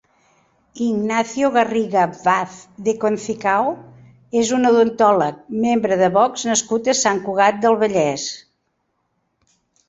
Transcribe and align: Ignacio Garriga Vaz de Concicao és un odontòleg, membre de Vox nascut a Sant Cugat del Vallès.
Ignacio 0.83 1.49
Garriga 1.57 2.05
Vaz 2.21 2.55
de 2.87 2.95
Concicao 3.03 3.69
és 4.41 4.53
un 4.57 4.71
odontòleg, 4.71 5.37
membre 5.67 5.99
de 6.01 6.09
Vox 6.17 6.47
nascut 6.53 6.91
a 6.95 6.97
Sant 7.03 7.23
Cugat 7.29 7.61
del 7.67 7.79
Vallès. 7.85 8.27